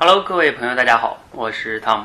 [0.00, 2.04] Hello，各位朋友，大家好，我是 Tom。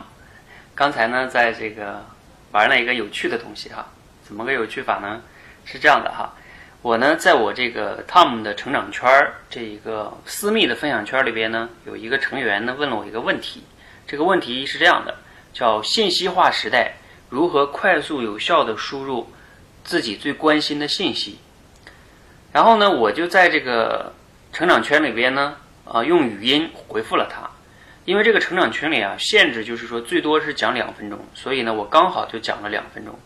[0.73, 2.03] 刚才呢，在这个
[2.51, 3.85] 玩了一个有趣的东西哈，
[4.23, 5.21] 怎么个有趣法呢？
[5.63, 6.33] 是这样的哈，
[6.81, 13.63] 我呢，在我这个 Tom 的成长圈儿这一个私密的分享圈里边呢，有一个成员呢问了我一个问题，
[14.07, 15.15] 这个问题是这样的，
[15.53, 16.93] 叫信息化时代
[17.29, 19.31] 如何快速有效的输入
[19.83, 21.37] 自己最关心的信息。
[22.51, 24.11] 然后呢，我就在这个
[24.51, 25.55] 成长圈里边呢，
[25.85, 27.47] 啊，用语音回复了他。
[28.05, 33.17] 因为这个成长群里啊，限制就是说最多是讲两分钟，所以呢，我刚好就讲了两分钟。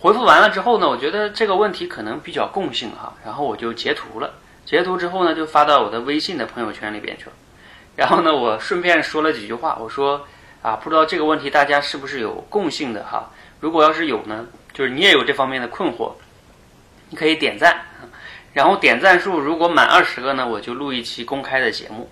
[0.00, 4.34] 回复完了之后呢，我觉得这个问题可能比较共性哈，然后我就截图了。
[4.64, 7.32] 截图之后呢，就发到我的微信的朋友圈里边去了。
[7.94, 10.26] 然后呢，我顺便说了几句话，我说
[10.62, 13.30] 啊，不知道这个问题大家是不是有共性的哈？
[13.60, 16.12] 如果要是有呢，就是你也有这方面的困惑，
[17.10, 17.82] 你可以点赞，
[18.54, 22.10] 然后点赞数如果满二十个呢，我就录一期公开的节目。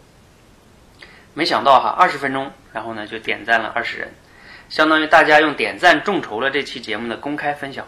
[1.35, 4.13] 没想到哈，二十分钟，然后呢就点赞了二十人，
[4.69, 7.87] 相当于大家用点赞众筹了这期节目的公开分享。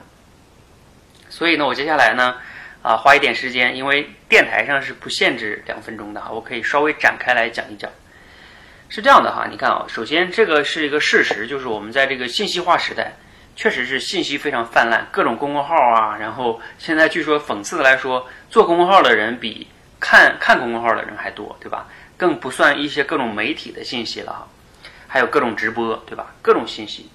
[1.29, 2.37] 所以呢，我接下来呢，
[2.83, 7.91] 啊，花一点时间，因为电台上是不限制两分钟的哈，我可以稍微展开来讲一讲。
[8.89, 13.13] 是这样的哈，你看啊，首先这个是一个事实，就是我们在这个信息化时代，
[13.57, 19.67] 确实是信息非常泛滥，各种公众号啊，然后现在据说讽刺的来说，做公众号的人比
[19.99, 21.89] 看看公众号的人还多，对吧？
[22.17, 24.49] 更不算一些各种媒体的信息了哈，
[25.07, 26.35] 还有各种直播，对吧？
[26.41, 27.09] 各种信息。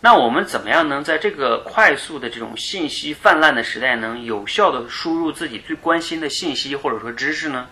[0.00, 7.66] 那我们怎么样能在这个快速的这种信息泛滥的时代，能有效的输入自己最关心的信息或者说知识呢？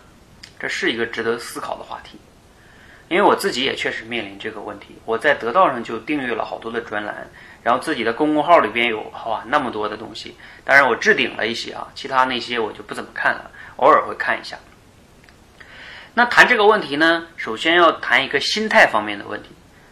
[0.59, 2.19] 这是一个值得思考的话题。
[3.09, 4.97] 因为我自己也确实面临这个问题。
[5.05, 7.31] 我在得到上就订阅了好多的专栏，
[7.63, 10.35] 然后自己的公众号里边有哇那么多的东西。
[10.65, 14.59] 当然我置顶了一些啊，其他那些我就不怎么看了，偶尔会看一下。
[16.15, 19.49] 那谈这个问题呢，首先要谈一个心态方面的问题，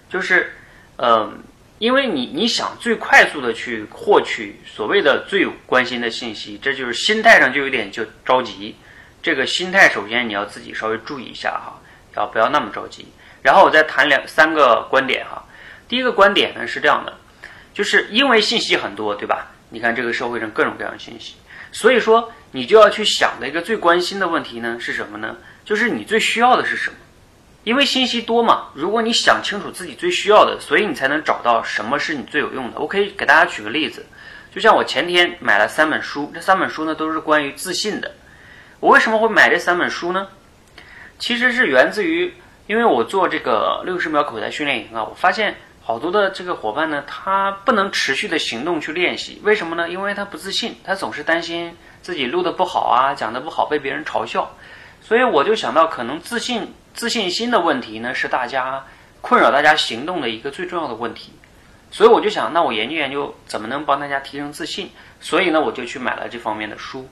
[0.09, 0.55] 就是，
[0.97, 1.33] 呃，
[1.79, 8.77] 因为你你想最快速的去获取所谓的最关心的信息，这就是心态上就有点就着急。
[9.21, 11.81] 这个心态首先你要自己稍微注意一下哈，
[12.17, 13.07] 要不要那么着急。
[13.43, 15.45] 然后我再谈两三个观点哈。
[15.89, 17.13] 第一个观点呢是这样的，
[17.75, 19.49] 就是因为信息很多，对吧？
[19.71, 21.35] 你看这个社会上各种各样的信息，
[21.73, 25.37] 所以说你就要去想的一个最关心的问题呢是什么呢？
[25.65, 26.97] 就是你最需要的是什么？
[27.65, 32.81] 因为信息多嘛，如果你想清楚自己最需要的，所以你才能找到什么是你最有用的。
[32.81, 34.05] 我可以给大家举个例子，
[34.53, 38.11] 就像我前天买了三本书，这三本书呢都是关于自信的。
[38.81, 40.27] 我为什么会买这三本书呢？
[41.21, 42.35] 其实是源自于，
[42.67, 49.89] 因为我做这个六十秒口才训练营啊，我发现好多的这个伙伴呢，他不能持续的行动去练习，为什么呢？
[49.89, 54.53] 因为他不自信，他总是担心自己录的不好啊，讲的不好被别人嘲笑。
[55.03, 58.85] 所以我就想到，可能自信、自信心的问题呢，是大家
[59.21, 61.33] 困扰大家行动的一个最重要的问题。
[61.91, 64.91] 所以我就想，那我研究研究怎么能帮大家提升自信。
[65.21, 67.09] 所以呢，我就去买了这方面的书。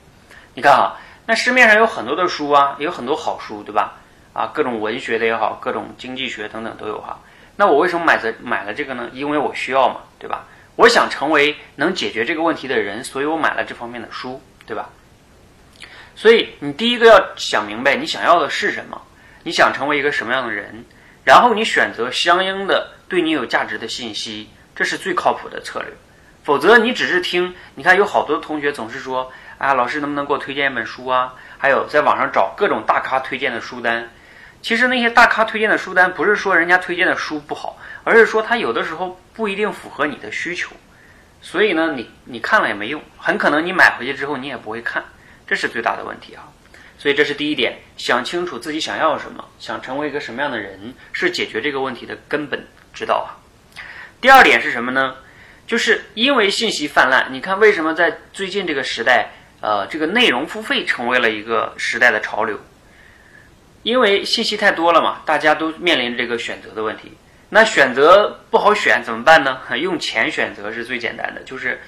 [0.55, 0.97] 你看啊，
[1.27, 3.99] 那市面上有很多的书啊，也有很多好书，对吧？
[4.33, 7.19] 啊，各种文学的也好，各种经济学等等都有哈。
[7.57, 9.09] 那我为什么买这买了这个呢？
[9.13, 10.45] 因为我需要嘛，对吧？
[10.77, 14.89] 我想成为能解决这个问题的人，所以我买了这方面的书，对吧？
[16.21, 19.01] 所以你第一个要想明白你想要的是什么，
[19.41, 20.85] 你想成为一个什么样的人，
[21.23, 25.91] 然后你选择相应的对你有价值的信息，这是最靠谱的策略。
[26.43, 31.33] 否则你只是听，你看有好多同学总是说，啊，老师能不能给我推荐一本书啊？
[31.57, 34.07] 还有在网上找各种大咖推荐的书单。
[34.61, 40.69] 其实那些大咖推荐的书单不是说人家推荐的书不好，而是说他有的时候不一定符合你的需求。
[41.41, 45.03] 所以呢，你你看了也没用，很可能你买回去之后你也不会看。
[45.51, 46.47] 这是最大的问题啊，
[46.97, 53.35] 所以这是第一点，想清楚自己想要什么，想成为一个什么样的人，是解决这个问题的根本之道啊。
[54.21, 55.17] 第二点是什么呢？
[55.67, 62.57] 就是因为信息泛滥，你看为什么在最近这个时代，呃，这个内容付费成为了一个时代的潮流？
[63.83, 67.11] 因为信息太多了嘛，大家都面临这个选择的问题。
[67.49, 69.59] 那选择不好选怎么办呢？
[69.77, 71.81] 用钱选择是最简单的，就是，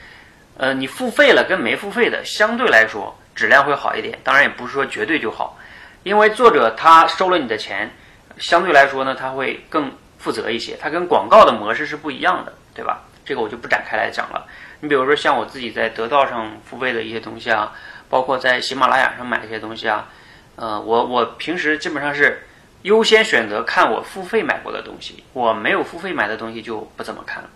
[0.57, 3.18] 呃，你付费了跟没付费的相对来说。
[3.35, 5.57] 质量会好一点，当然也不是说绝对就好，
[6.03, 7.91] 因为作者他收了你的钱，
[8.38, 13.01] 相对来说呢，他会更负责一些，他跟广告的模式是不一样的，对吧？
[13.25, 14.45] 这个我就不展开来讲了。
[14.81, 17.74] 你比如说像我自己在得道上付费的一些东西啊，
[18.09, 20.09] 包括在喜马拉雅上买一些东西啊，
[20.57, 22.45] 呃，我我平时基本上是
[22.81, 27.50] 优先选择看我付费买过的东西，我没有付费买的东西就不怎么看了，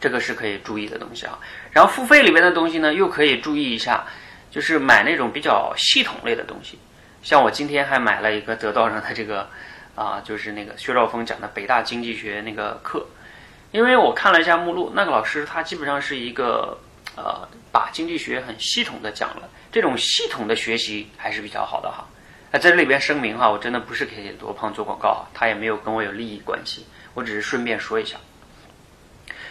[0.00, 1.38] 这个是可以注意的东西啊。
[1.70, 4.04] 然后付费里面的东西呢，又可以注意一下。
[4.50, 6.78] 就是买那种比较系统类的东西，
[7.22, 9.48] 像我今天还买了一个得道上的这个，
[9.94, 13.06] 啊，就是那个薛兆丰讲的北大经济学那个课，
[13.70, 16.76] 因为我看了一下目录，那个老师他基本上是一个
[17.16, 22.06] 呃，把经济学很系统的讲了，这种系统的学习还是比较好的哈。
[22.50, 28.16] 那在这里边声明哈，我真的不是给罗胖做广告，他也没有跟我有利益关系，我只是顺便说一下。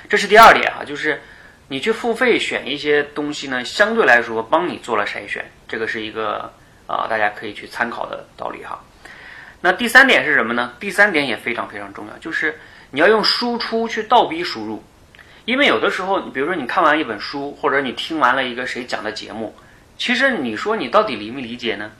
[0.09, 1.21] 这是第二点哈，就是
[1.71, 6.51] 你去付费选一些东西呢，相对来说帮你做了筛选，这个是一个
[6.87, 8.83] 啊大家可以去参考的道理哈。
[9.61, 10.73] 那第三点是什么呢？
[10.79, 14.83] 第三点也非常非常重要，就是你要用输出去倒逼输入，
[15.45, 19.55] 因为有的时候，比如说你看完一本书，或者你听完了一个谁讲的节目，
[19.95, 21.91] 其实你说你到底理没理解呢？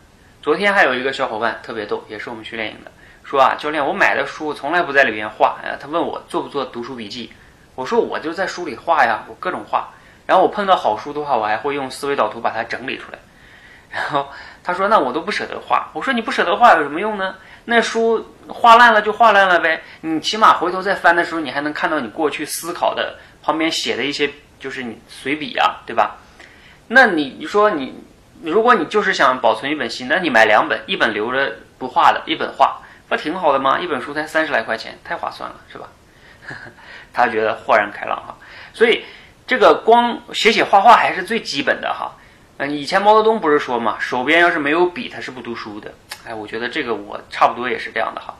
[0.41, 2.91] 昨天还有一个小伙伴特别逗，也是我们训练营的，
[3.23, 7.31] 说啊，教练，我买的书从来不在里面画，哎，他问我做不做读书笔记，
[7.79, 9.87] 我说我就在书里画呀，我各种画，
[10.25, 13.17] 然后我碰到好书的话，我还会用思维导图把它整理出来，
[13.89, 14.27] 然后
[14.61, 17.35] 他说那我都不舍得画，我说你不舍得画有什么用呢？
[17.63, 24.29] 那书画烂了就画烂了呗，你起码回头再翻的时候，你还能看到你过去思考的旁边写的一些，
[24.59, 26.17] 就是你随笔啊，对吧？
[26.89, 27.97] 那你你说你，
[28.43, 33.79] 如果你就是想保存一本新，那你买两本，一本留着不画的，一本画，不挺好的吗？
[33.79, 35.87] 一本书才三十来块钱，太划算了，是吧？
[37.19, 38.37] 他觉得豁然开朗哈，
[38.73, 39.03] 所以
[39.45, 42.15] 这个光写写画画还是最基本的哈。
[42.57, 45.93] 嗯，以前毛泽东不是说嘛，手边要是没有笔，他是不读书的。
[46.27, 48.35] 哎，我觉得这个我差不多也是这样的哈。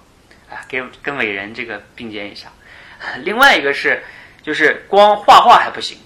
[0.50, 2.50] 哎，给跟伟人这个并肩一下。
[3.24, 4.04] 另外一个是，
[4.44, 5.98] 就是光画画还不行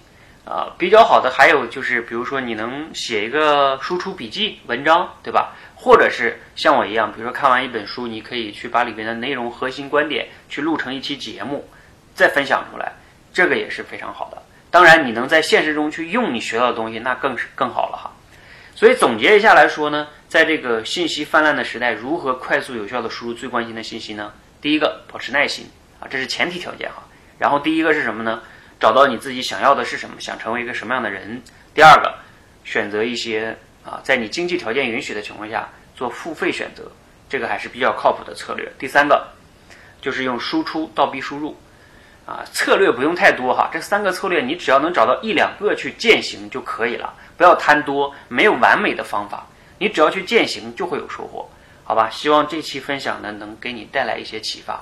[0.46, 5.56] 啊，比较好的还有就是，比如说你能写一个输出笔记文章，对吧？
[5.76, 11.68] 或者是像我一样，比如说看完一本书，你可以去把里边的内容、核心观点去录成一期节目，
[12.14, 12.94] 再分享出来，
[13.34, 14.42] 这个也是非常好的。
[14.70, 18.12] 当然，你能在现实中去用你学到的东西，那更是更好了哈。
[18.76, 24.34] 所以总结一下来说呢，在这个信息泛滥的时代，如何快速有效的输入最关心的信息呢？
[24.62, 25.70] 第一个，保持耐心
[26.00, 27.04] 啊，这是前提条件哈。
[27.38, 28.42] 然后第一个是什么呢？
[28.80, 31.42] 找到你自己想要的是什么，想成为一个什么样的人。
[31.76, 32.16] 第二个，
[32.64, 33.56] 选择一些
[33.86, 36.92] 啊，在你经济条件允许的情况下做付费选择，
[37.30, 38.72] 这个还是比较靠谱的策略。
[38.80, 39.28] 第三个，
[40.02, 41.56] 就是用输出倒逼输入。
[42.26, 49.46] 啊，策略不用太多哈，这三个策略你只要能找到一两个去践行就可以了，不要贪多，没有完美的方法，
[49.78, 51.50] 你只要去践行就会有收获，
[51.84, 52.10] 好吧？
[52.10, 54.82] 希望这期分享呢能给你带来一些启发。